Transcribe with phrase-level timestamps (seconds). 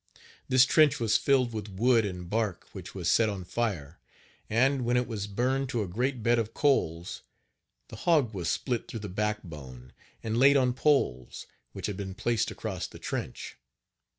[0.49, 3.99] This trench was filled with wood and bark which was set on fire,
[4.49, 7.21] and, when it was burned to a great bed of coals,
[7.89, 9.93] the hog was split through the back bone,
[10.23, 13.57] and laid on poles which had been placed across the trench.